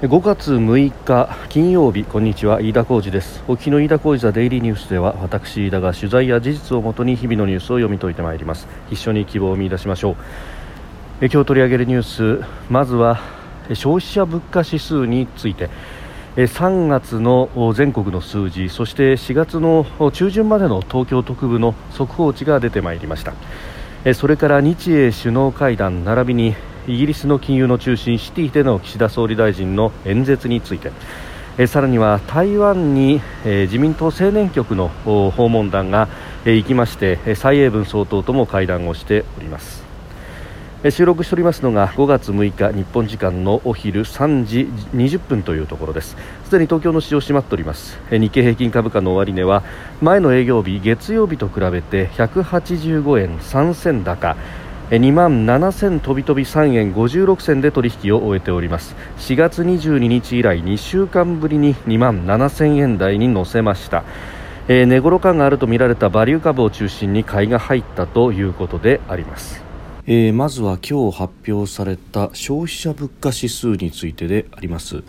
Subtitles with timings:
[0.00, 2.60] 5月6日金曜日こんにちは。
[2.62, 3.42] 飯田浩二です。
[3.48, 8.68] 沖の飯田浩二ザデイリーニュースでは私飯田が取材や事実をもとに日々のニュースを読み解いてまいります。
[8.92, 10.16] 一緒に希望を見出しましょう。
[11.20, 12.46] え今日取り上げるニュース。
[12.70, 13.18] まずは
[13.70, 15.68] 消費者物価指数について。
[16.36, 24.14] 3月の全国の数字そして4月の中旬までの東京特部の速報値が出てまいりました。
[24.14, 26.54] それから日英首脳会談並びに
[26.88, 30.90] イギリスの金融の中心シティでの岸田総理大臣の演説について。
[31.60, 36.08] えさらには台湾に、え自民党青年局の訪問団が、
[36.44, 39.88] え行きまして蔡英文総統とも会談をしております。
[40.90, 46.16] 収録しておりますのが5月6日日本時間のお昼3時20分というところです。
[46.44, 47.98] すでに東京の市場閉まっております。
[48.12, 49.64] 日経平均株価の終値は
[50.00, 54.36] 前の営業日月曜日と比べて185円3銭高。
[54.90, 58.96] 2万7000飛び飛び3円56銭で取引を終えております。
[59.18, 64.04] 4月22日以来2週間ぶりに2万7000円台に乗せました。
[64.66, 69.67] えー、値頃感があるとみられたバリュー株を中心に買いが入ったということであります。
[70.10, 75.04] えー、まずは今日発表された消費者物価指数についてであります、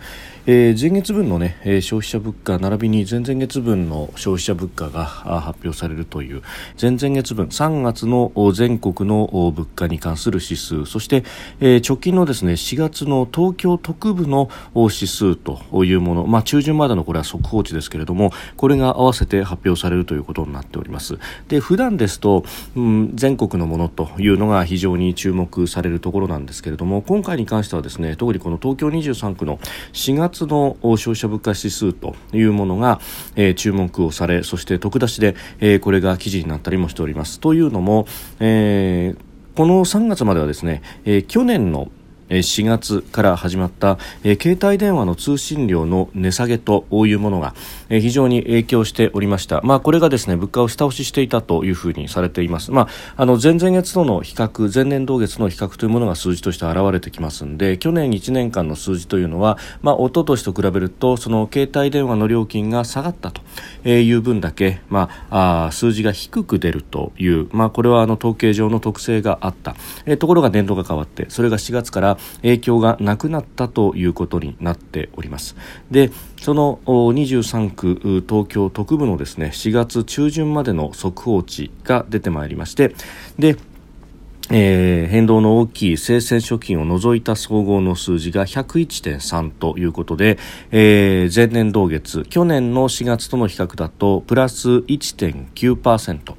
[0.46, 6.42] えー、前月分の、ねえ、消費者物価並びに前々月分の消費者物価が発表されるという。
[6.80, 10.86] 前々月分3月の全国の物価に関する指数。
[10.86, 11.24] そして、
[11.60, 21.18] えー、直近のですね4月の東京特部の指数というもの、まあ、中旬までのこれは速報値ですけれどもこれが合わせて発表されるということになっております。
[21.48, 29.58] で普段ですと、うん、全国のものというのが非常に注目されるところなんですけれども今回に関してはですね特にこの東京23区の
[29.92, 33.00] 4月の消費者物価指数というものが、
[33.36, 37.40] えー、注目をされそして特出しで、えー、これが記事になったりもしております。
[37.40, 38.06] というのも、
[38.38, 41.90] えー、この3月まではですね、えー、去年の
[42.30, 43.98] 4月から始まった、
[44.40, 47.54] 携帯電話の通信料の値下げというものが、
[47.88, 49.60] 非常に影響しておりました。
[49.62, 52.70] まあ、これがですね、物価を下押ししていたというふうにされています。
[52.70, 63.42] まあ、あの、前々月との比較、前年同月の比較というものが数字として現れてきますんで、去年1年間の数字というのは、まあ、一昨年と比べると、その携帯電話の料金が下がったと
[63.88, 69.74] いう分だけ、まあ、あ数字が低く出るという、まあ、これはあの統計上の特性があった。
[70.06, 75.56] えところが年度が変わって、それが4月から影響がなくなったということになっております。
[75.90, 76.10] で
[76.40, 82.94] その23区東京特部のですね4月中旬までの速報値が出てまいりまして
[83.38, 83.56] で
[84.50, 90.38] えー、変動の大きい生鮮食品を除いた総合の数字が101.3ということで、
[90.70, 96.34] えー、前年同月去年の4月との比較だとプラス1.9%。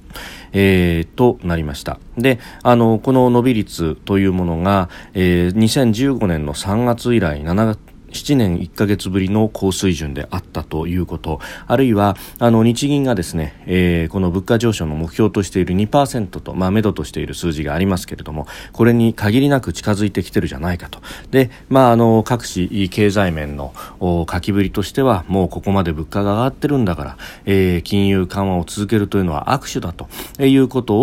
[0.53, 20.99] えー、となりましたであのこの伸び率というものが、えー、2015年の3月以来7月7年1ヶ月ぶりの高水準であったということ、あるいは、あの、日銀がですね、えー、この物価上昇の目標としている2%と、まあ、目処としている数字がありますけれども、これに限りなく近づいてきてるじゃないかと。
[21.31, 30.07] で、まあ、あの、各種経済面の書きぶりとしては、もうここまで物価が上がってるんだから、えー、金融緩和を続けるというのは握手だと
[30.43, 30.95] いうこと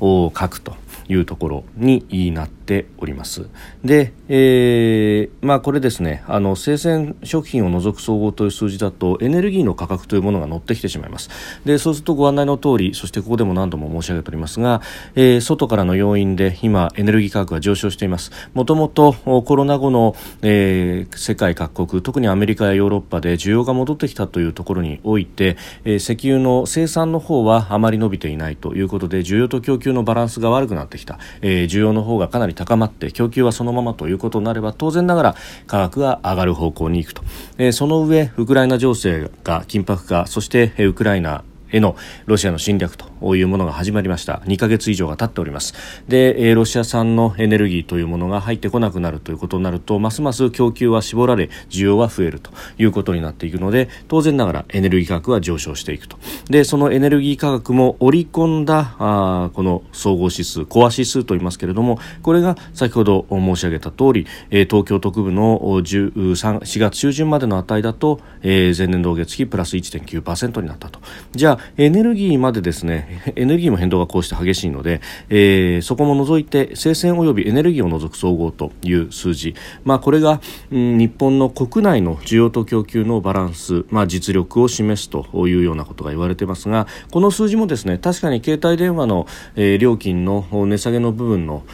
[0.00, 0.76] を書くと
[1.08, 3.48] いうところになってております。
[3.84, 11.30] で、えー、まあこれですねあの生鮮食品を除く総合という数字だとエネルギーの価格というものが乗ってきてしまいます。
[11.64, 14.80] でそうするとご案内の通りそしてここでも何度も申し上げておりますが、
[15.14, 18.30] えー、外からの要因で今エネルギー価格が上昇しています。
[18.54, 35.34] もともとコロナ後の、えー、世界各国特にアメリカやヨーロッパで需要が戻ってきたというところにおいて、え、石油の生産の方はあまり伸びていないということで需要と供給のバランスが悪くなってきた、え、需要の方がかなり高まって供給はそのままということになれば当然ながら
[35.66, 37.22] 価格が上がる方向に行くと、
[37.58, 41.96] えー、その上ウクライナ情勢が緊迫化そしてウクライナへの
[42.26, 44.42] ロシアの侵略というものが始まりました。
[44.46, 45.74] 2ヶ月以上が経っております。
[46.08, 56.18] でロシア産のエネルギーというものが入ってこなくなるということになるとますます供給は絞られ需要は増えるということになっていくので当然ながらエネルギー価格は上昇していくと。
[56.48, 71.00] でそのエネルギー価格も織り込んだあこの総合指数コア指数と言いますけれどもこれが先ほど申し上げた通り、東京特部の4月中旬までの値だと、前年同月比プラス1.9%になったと。
[71.32, 79.54] じゃあエネルギーまでですねエネルギーも変動がこうして激しいので、えー、そこも除いて生鮮及びエネルギーを除く総合という数字、
[79.84, 89.26] まあ、これが、うん、日本の国内の需要と供給のバランス、まあ、実力を示すというようなことが言われていますがこの数字もですね確かに携帯電話の、
[89.56, 91.64] えー、料金の値下げの部分の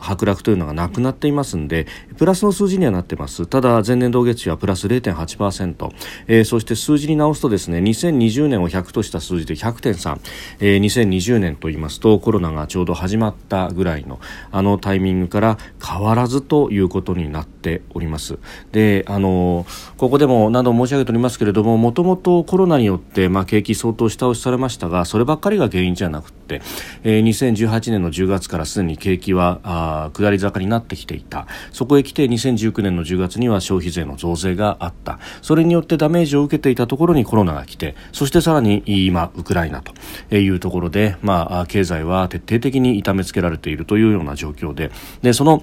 [0.00, 1.86] 剥落というのがなくなっていますんで
[2.16, 3.46] プラスの数字にはなってます。
[3.46, 5.90] ただ前年同月比はプラス0.8%、
[6.26, 10.20] えー、そして数字に直すとですね2020年を100とした数字で100.3、
[10.60, 14.20] えー、2020年と言いますとコロナがちょうど始まったぐらいの
[14.50, 18.38] あのタイミングから変わらずということになっております。
[18.72, 19.66] であの
[19.96, 26.62] ここでも何度も申し上げておりますけれどももともとコロナによって、まあ、景気相当下押しされましたがそればっかりが原因じゃなくて、
[27.02, 31.46] えー、2018年の10月からすでに景気はあ下り坂になってきていた。
[31.72, 35.18] そこへ来て2019年の10月には消費税の増税があった。
[35.42, 39.92] それによってダメージを受けていたところにコロナが来てそしてさらに今ウクライナと。
[40.38, 44.90] いうところで、まあ、経済は徹底的に痛めつけられているというような状況で。
[45.22, 45.62] でその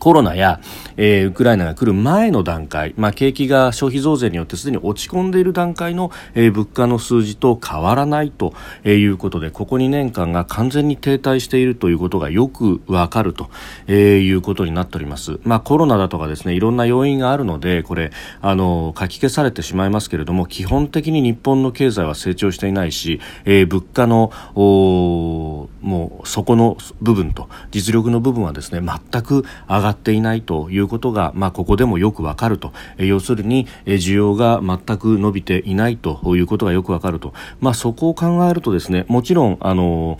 [0.00, 0.60] コロナや、
[0.96, 8.54] えー、ウクライナが来る前の段階、まあ、景気が消費増税によってすでに落ち込んでいる段階の、えー、物価の数字と変わらないと
[8.84, 13.50] いうことでここ2年間が完全に停滞しているということがよくわかると、
[13.86, 18.10] えー、いうことになっております、まあ、コロナだとかですねいろんな要因があるのでこれ
[18.40, 40.18] あの書き消されてしまいますけれども基本的に日本の経済は成長していないし、えー、物価のおもうそこの部分と実力の部分はですね全く上がっていないということが、まあ、ここでもよくわかると、え要するに、え需要が全く伸びていないということがよくわかると、まあ、そこを考えるとですねもちろんあの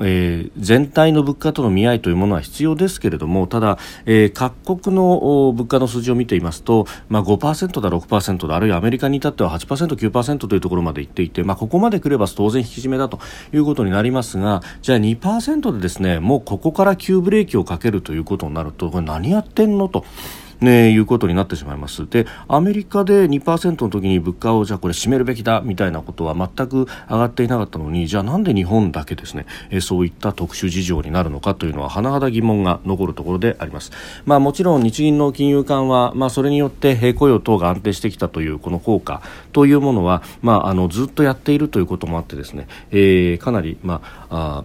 [0.00, 13.20] えー、全体の物価との見合いというものは必要ですけれどもただ、えー、各国の物価の数字を見ていますと、まあ、5%だ6%だあるいはアメリカに至っては 8%9% というところまでいっていて、まあ、ここまで来れば当然引き締めだと
[13.52, 20.04] いうことになりますがじゃあ2%でですねもうここから急ブレーキをかけるということになるとこれ何やってんのと。
[20.60, 22.08] ね、いうことになってしまいます。
[22.08, 33.92] で、アメリカで2%の時に物価をじゃあこれ締めるべきだみたいなことは全く上がっていなかったのに、じゃあなんで日本だけですね、えそういった特殊事情になるのかというのは甚だ疑問が残るところであります。
[34.24, 39.22] まあもちろん日銀の金融緩和、まあそれによって雇用等が安定してきたというこの効果
[39.52, 44.64] というものは、まああのずっとやっているということもあってですね、えー、かなり、まあ、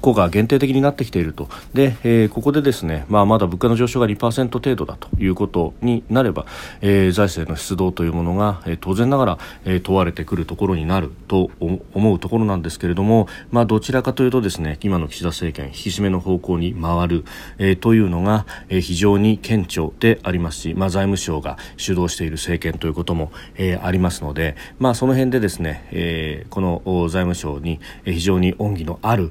[0.00, 1.48] 効果が限定的になってきていると。
[1.74, 6.46] で、えー、ここでですね、まあ、まだ物価の上昇が2%程度だということになれば、
[6.80, 17.24] えー、財政の出動というものが、えー、当然ながら、えー、問われてくるところになると思うところなんですけれども、まあ、どちらかというとですね今の岸田政権引き締めの方向に回る、
[17.58, 29.30] えー、というのが、えー、非常に顕著でありますし、まあ、財務省が主導している政権ということも、えー、ありますので、まあ、その辺でですね、えー、この財務省に非常に恩義のある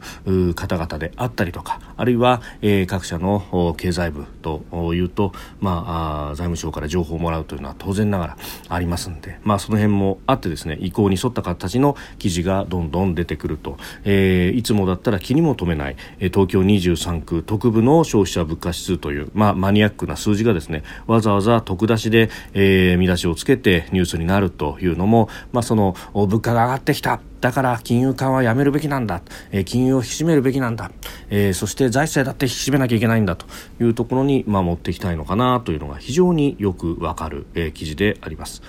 [0.54, 8.38] 方々であったりとかあるいは、えー、各社の経済部というと、まあ、財務省から情報をもらうというのは当然ながら
[8.70, 29.22] ありますので、まあ、その辺もあってですね意向に沿った形の記事がどんどん出てくると、えー、いつもだったら気にも留めない東京23区特部の消費者物価指数という、まあ、マニアックな数字がですねわざわざ特出しで、えー、見出しをつけてニュースになるというのも、まあ、その物価が上がってきただから金融緩和やめるべきなんだ、
[29.52, 30.90] えー、金融を引き締めるべきなんだ、
[31.30, 33.46] えー、そして財政だって引き締めなきゃいけないんだと
[33.80, 38.64] いうところに、まあ、持っていきたいのかなというのが非常によくわかる、えー、記事であります。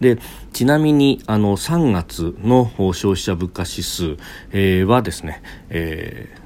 [0.00, 0.16] で
[0.54, 4.16] ちなみにあの3月の消費者物価指数、
[4.50, 6.41] えー、はですね、えー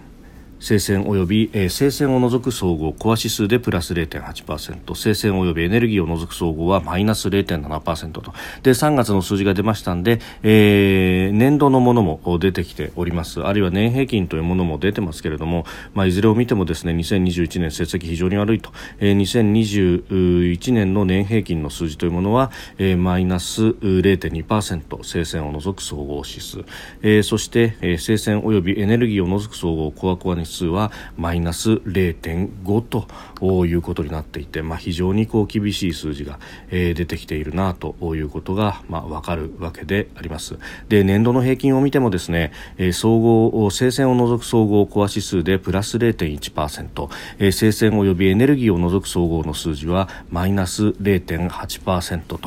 [0.66, 8.32] 生鮮及び、えー、生鮮を除く総合コア指数でプラス0.8%生鮮及びエネルギーを除く総合はマイナス0.7%と。
[8.64, 13.42] で3月の数字が出ましたんで、えー、年度のものも出てきております。
[13.42, 26.64] あるいは年平均というものも出てますけれども、まあ、いずれを見てもですね2021年成績非常に悪いと、えー、2021年の年平均の数字というものは、えー、マイナス0.2%生鮮を除く総合指数、
[27.02, 36.38] えー、そして、えー、生鮮及びエネルギーを除く総合コアコア指数はマイナス0.5ということになっていて、まあ、非常にこう厳しい数字が、
[36.70, 40.58] えー、出てきているなということが、まあ、分かるわけであります。
[40.88, 47.08] で年度の平均を見てもですね、えー、総合生鮮を除く総合コア指数でプラス0.1%、
[47.38, 52.40] えー、生鮮及びエネルギーを除く総合の数字はマイナス0.8%と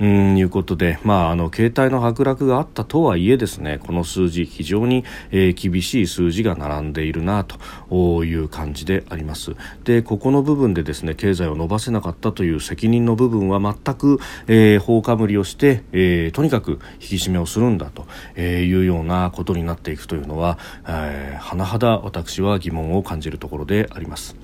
[0.00, 9.54] うんいうことで、まあ、あの携帯の剥落があったとはいえですねこの数字非常に、えー、厳しい数字が並んでいるなという感じであります。
[9.84, 18.06] でここの部分でですね経済を伸ばせなかったという責任の部分は全く、えー、放かぶりをして、えー、とにかく引き締めをするんだと
[18.40, 24.43] いうようなことになっていくというのは、えー、甚だ私は疑問を感じるところであります。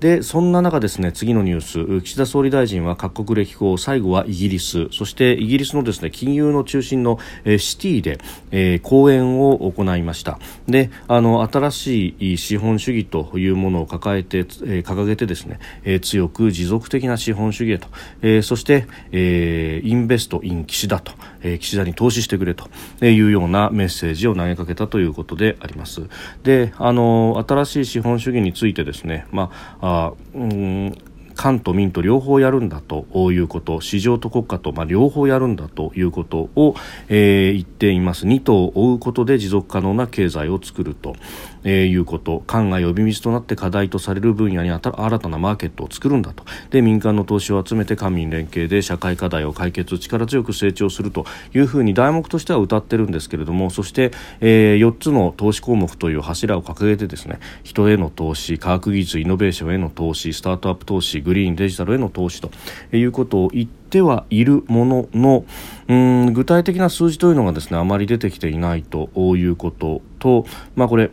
[0.00, 2.02] でそんな中ですね次のニュース。
[2.02, 4.88] 岸田総理大臣は各国歴訪最後はイギリス。
[4.92, 8.18] そしてイギリスのですね金融の中心の、シティで、
[8.50, 10.38] えー、講演を行いました。
[10.66, 17.88] であの新しい資本主義というものを抱えて、えー、掲げてですね、えー、強く持続的な資本主義へと、
[18.22, 22.70] えー、そして、えー、インベストイン岸田と、えー、岸田に投資してくれと
[23.04, 26.08] いうようなメッセージを投げかけたということであります。
[26.42, 29.50] であの新しい資本主義についてですねま
[29.82, 30.98] ああうん
[31.40, 33.80] 官と民と両方やるんだということ。
[33.80, 36.74] 市場と国家とまあ両方やるんだということを、
[37.08, 38.26] えー、言っています。
[38.26, 41.16] 2頭を追うことで持続可能な経済を作ると、
[41.64, 46.44] えー、いうこと官が呼び水となって課題とされる分野に新たなマーケットを作るんだと。
[46.70, 62.50] で民間の投資を集めて官民連携で社会課題を解決力強く成長するというふうに題目としては謳ってるんですけれどもそして、えー、4つの投資項目という柱を掲げてですね人への投資科学技術イノベーションへの投資スタートアップ投資グリーンデジタルへの投資と
[62.92, 65.44] いうことを言ってはいるものの
[65.88, 71.10] うん具体的な数字というのがですねあまり出てきていないということと、まあ、これ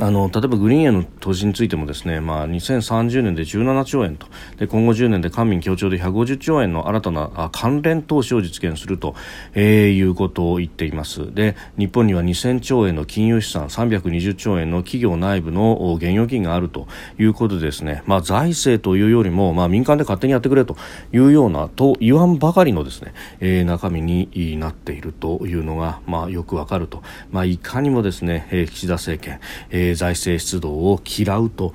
[0.00, 4.28] あの例えばグリーンへの投資についてもですね、まあ、2030年で17兆円と。
[4.56, 9.16] で今後10年で官民協調で150兆円の新たな関連投資を実現すると、
[9.54, 11.34] えー、いうことを言っています。
[11.34, 16.86] で日本には2000兆円の金融資産320兆円の企業内部の現預金があると
[17.18, 20.76] いうことでですね、まあ、財政というよりも、まあ、民間で勝手にやってくれと
[21.12, 29.40] いうようなと言わんばかりのですね、えー、中身になっているというのが、まあ、よくわかると、まあ、いかにもですね、えー、岸田政権、
[29.72, 31.72] えー、財政出動を嫌うと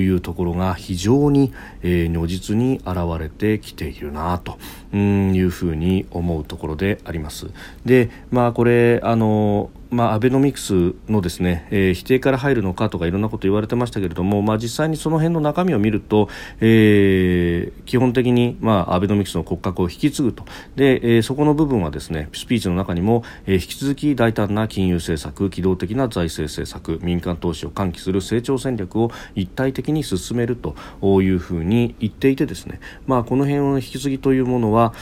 [0.00, 1.52] いうところが非常に、
[1.82, 4.58] えー、如実に現れてきているなと
[4.96, 7.50] いうふうに思うところであります。
[7.84, 16.28] で、まあこれあのまあ、アベノミクスのですね、えー、否定から入るのかとかいろんなこと言われてましたけれども、まあ、実際にその辺の中身を見ると、
[16.60, 20.44] えー、基本的に、まあ、アベノミクスの骨格を引き継ぐと。
[20.76, 34.94] で、えー、そこの部分はですねスピーチの中にも、えー、引き続き大胆な金融政策機動的な財政政策民間投資を喚起する成長戦略を一体的に進めるというふうに言っていてですね、まあ、この辺の引き継ぎというものは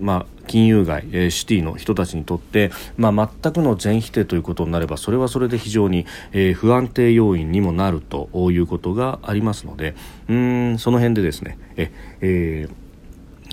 [0.00, 9.94] まあ金融街、えー、シティの人たちにとって、まあ、全くの全否定ということになればそれはそれで非常に、えー、不安定要因にもなるということがありますので
[10.28, 12.81] うんその辺でですねえ、えー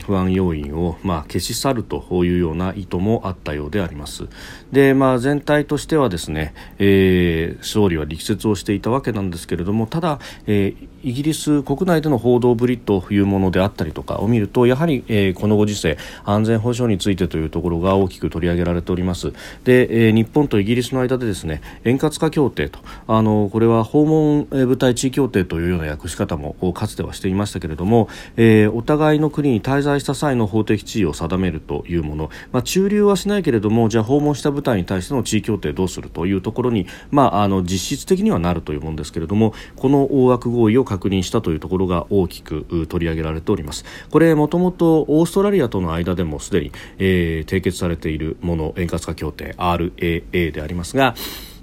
[0.01, 4.27] 不安要因を、まあ、消し去るというような意図もあったようであります。
[4.71, 19.31] で、まあ、全体としてはですね、えー、総理は力説をしていたわけなんですけれどもただ、えー、イギリス国内での報道ぶりというものであったりとかを見るとやはり、えー、このご時世安全保障についてというところが大きく取り上げられております
[19.63, 43.85] で、えー、日本とイギリスの間でですね円滑化協定とあのこれは訪問部隊地位協定というような訳し方もかつてはしていましたけれども、えー、お互いの国に滞在した際の法的地位を定めるというもの、まあ、駐留はしないけれどもじゃあ訪問した部隊に対しての地位協定どうするというところに、まあ、あの実質的にはなるというものですけれどもこの大枠合意を確認したというところが大きく取り上げられております。
[44.09, 51.15] これもともとオーストラリアとの間でもすでに、えー、締結されているもの円滑化協定 RAA でありますが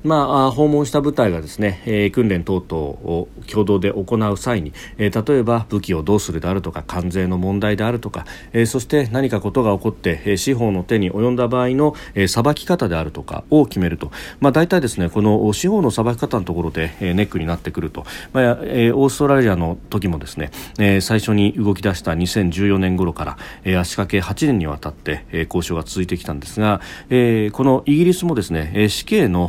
[0.07, 29.47] まあ、訪問した部隊がですね、えー、訓練等々を共同で行う際に、えー、例えば武器をどうするであるとか関税の問題であるとか、えー、そして何かことが起こって、えー、司法の手に及んだ場合の、えー、裁き方であるとかを決めると、まあ、大体ですねこの司法の裁き方のところで、えー、ネックになってくると、まあえー、オーストラリアの時もですね、えー、最初に動き出した2014年頃から、えー、足掛け8年にわたって、えー、交渉が続いてきたんですが、えー、このイギリスもですね、えー、死刑の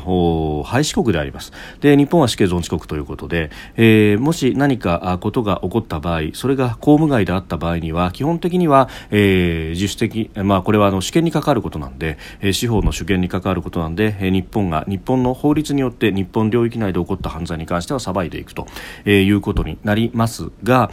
[0.63, 1.51] 廃止国であります。
[1.81, 18.67] で日本は死刑存置国ということで、えー、もし何かことが起こった場合それが公務外であった場合には基本的には、えー、自主的、まあ、これはあの主権に関わることなんで、え、司法の主権に関わることなんで、え、日本が日本の法律によって日本領域内で起こった犯罪に関しては裁いていくと、
[19.05, 20.89] えー、いうことになりますが、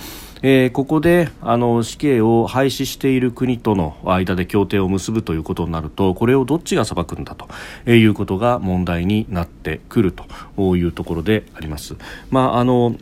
[0.46, 7.48] えー、ここであの死刑を廃止している国との間で協定を結ぶということになるとこれをどっちが裁くんだと
[7.86, 11.96] えいうことが問題になってくるというところであります。
[12.30, 12.94] まああの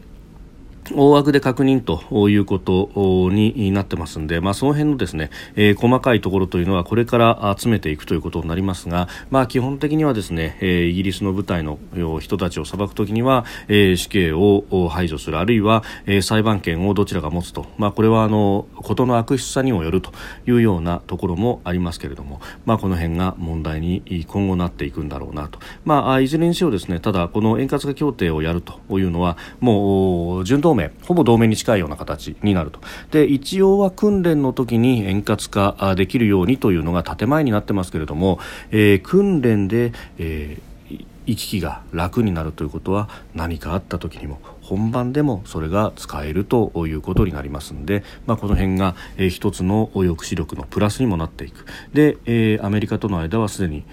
[0.96, 2.90] 大枠で確認ということ
[3.30, 11.78] になってますんで、まあ、その辺のですね、えー、細かいところというのはこれから集めていくということになりますが、まあ、基本的にはですね、えー、イギリスの部隊の
[12.20, 15.38] 人たちを裁くときには、えー、死刑を排除する。
[15.38, 20.12] あるいは、えー、裁判権をどちらが持つと、まあ、これはあの事の悪質さにもよると
[20.46, 32.80] いうようなところもありますけれども、まあ、この辺が問題に今後なっていくんだろうなと、まあ、いずれにせよですねただこの円滑化協定をやるというのはもう準同盟盟ほぼ同盟に近いような形になると。
[33.10, 38.38] で一応は訓練の時に円滑化できるようにというのが建前になってますけれども、
[38.70, 44.40] えー、訓練で、えー、行き来が楽になるということは何かあった時にも
[44.76, 51.66] 本番でもそれが使えるということになりますので、まあ、この辺が、えー、一つの抑止力のプラスにもなっていく。
[51.92, 53.84] で、アメリカとの間はすでに、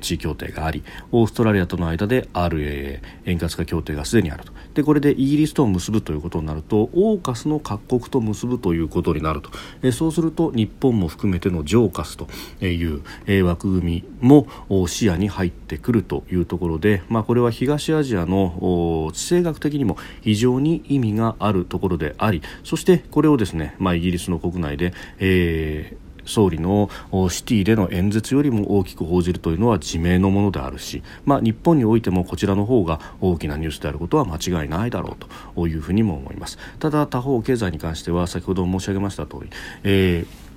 [0.00, 4.52] 地位協定がありオーストラリアとの間で RAA 円滑化協定がすでにあると。
[4.74, 9.50] でこれでイギリスと結ぶということになるとオーカスの各国と結ぶということになると、
[9.92, 12.28] そうすると日本も含めてのジョーカスと
[12.64, 13.02] いう、
[13.44, 14.46] 枠組みも
[14.86, 26.90] 視野に入ってくるというところで、まあ、これは東アジアの地政学的にも非非常に意味があるところでありそしてこれをですね、まあ、イギリスの国内で、えー総理の
[27.30, 36.58] シティでの演説よりも大きく報じるというのは自明のものであるし、まあ、日本においてもこちらの方が大きなニュースであることは間違いないだろうというふうにも思います。
[36.80, 39.48] ただ他方経済に関しては先ほど申し上げました通り、
[39.84, 40.47] えー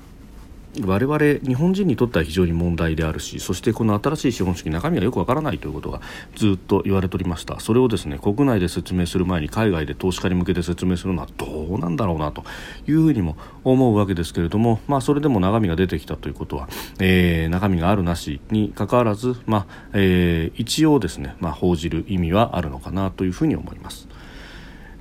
[0.80, 6.02] 我々日本人にとっては非常に問題であるしそしてこの新しい資本主義中身がよくわからないということが
[6.36, 12.44] ずっと言われておりましたそれをですね国内で説明する前に海外で投資家に向けて説明するのはどうなんだろうなと
[12.88, 13.36] いうふうにも
[13.66, 24.08] 思うわけですけれども、まあ、それでも中身が出てきたということは、えー、中身があるなしにかかわらず、まあえー、一応ですね、まあ、報じる意味はあるのかなというふうに思います。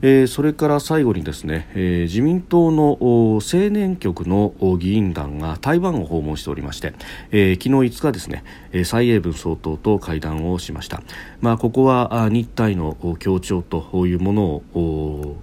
[0.03, 3.41] えー、それから最後にですね、えー、自民党の青
[3.71, 6.95] 年局の議員団が台湾を訪問しておりまして、
[7.31, 11.03] えー、昨日5日ですね、え蔡英文総統と会談をしました、
[11.41, 15.37] まあ、ここは日体の協調というものを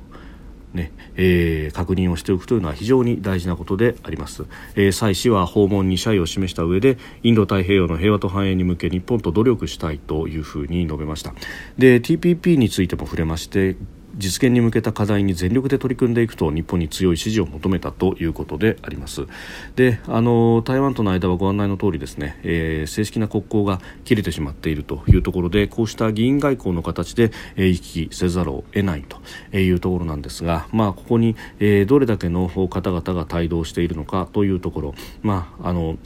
[0.74, 4.46] ねえー、確認をしておくというのは非常に大事なことであります、
[4.76, 11.34] えー、蔡氏は訪問に謝意を示した上でインド太平洋の平和と繁栄に向け日本と努力したいというふうに述べました。
[11.78, 13.76] で TPP についても触れまして
[14.18, 19.28] 実現に向けた課題に全力で取り組んでいくと日本に強い支持を求めたということであります。
[19.76, 35.98] であの台湾との間はご案内の通りですね、えー、正式な国交が切れてしまっているというところでこうした議員外交の形で、えー、行き来せざるを得ないというところなんですが、まあ、ここに、えー、どれだけの方々が帯同しているのかというところ、まああの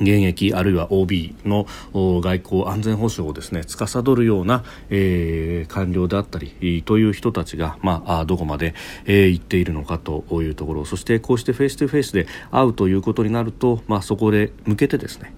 [0.00, 10.84] 現役あるいは OB の外交安全保障をですね司るような、えー、官僚であったりという人たちが、まあ、どこまで、えー、行っているのかというところ。
[10.84, 15.32] そしてこうしてフェイス2フェイスで会うということになると、まあ、そこで向けてですね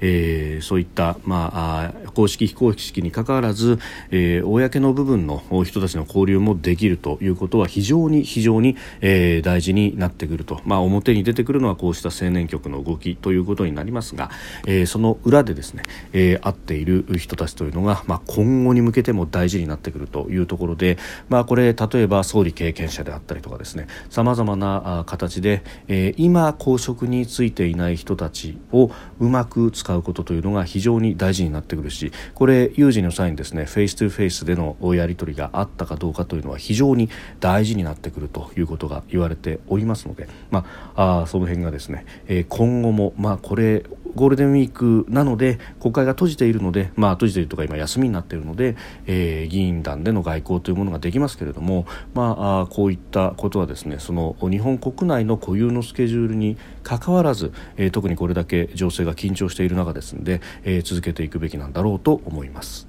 [0.00, 3.78] えー、そういった、まあ、公式非公式にかかわらず、
[4.10, 14.30] えー、公の部分の人たちの交流もできるということは非常に非常に、えー、大事になってくると、まあ、表に出てくるのはこうした青年局の動きということになりますが、
[14.66, 15.82] えー、その裏でですね、
[16.12, 40.64] えー、会っている人たちというのが、まあ、今後に向けても大事になってくるというところで、まあ、これ例えば総理経験者であったりとかですねさまざまな形で、えー、今公職についていない人たちをうままく使うことというのが非常に大事になってくるしこれ有事の際にですねフェイス2フェイスでのやり取りがあったかどうかというのは非常に大事になってくるということが言われておりますので、ま
[40.96, 62.87] あ、あその辺がですね、えー、今後も、まあ、これゴールデンウィークなので国会が閉じているので、まあ、閉じているとか今休みになっているので、えー、議員団での外交というものができますけれども、まあ、こういったことはですねその日本国内の固有のスケジュールにかかわらず、えー、特にこれだけ情勢が緊張している中ですので、えー、続けていくべきなんだろうと思います。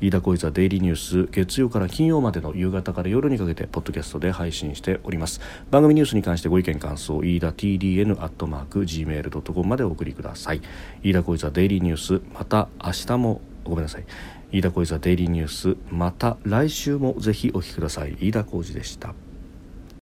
[0.00, 5.42] 飯田小泉デイリーニュース月曜から金曜までの夕方から夜にかけてポッドキャストで配信しております。
[5.70, 10.62] 番組ニュースに関してご意見感想飯田 TDN アットマーク Gmail.com までお送りください。
[11.02, 14.04] 飯田小泉デイリーニュースまた明日もごめんなさい。
[14.52, 18.16] 飯田小泉デイリーニュースまた来週もぜひお聞きください。
[18.20, 19.14] 飯田浩二でした。